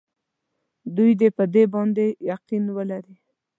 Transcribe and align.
دوی 0.95 1.11
دې 1.19 1.29
په 1.37 1.43
دې 1.53 1.63
باندې 1.73 2.05
یقین 2.31 2.63
ولري. 2.77 3.15